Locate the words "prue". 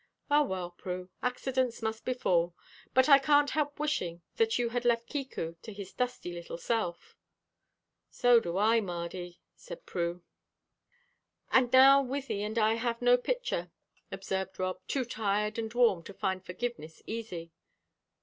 0.71-1.11, 9.85-10.23